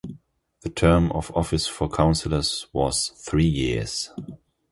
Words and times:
The 0.61 0.69
term 0.71 1.11
of 1.11 1.29
office 1.37 1.67
for 1.67 1.87
councillors 1.87 2.65
was 2.73 3.09
three 3.23 3.45
years. 3.45 4.09